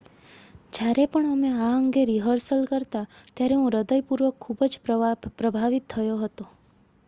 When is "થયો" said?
5.91-6.17